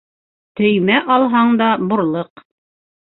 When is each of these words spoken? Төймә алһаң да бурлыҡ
Төймә 0.61 0.95
алһаң 1.15 1.53
да 1.61 1.67
бурлыҡ 1.91 2.43